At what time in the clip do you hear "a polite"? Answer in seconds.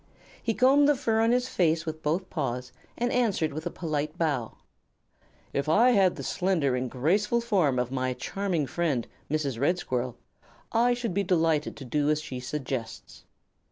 3.67-4.17